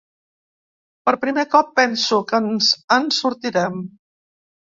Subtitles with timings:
[1.09, 3.79] Per primer cop penso que ens en sortirem.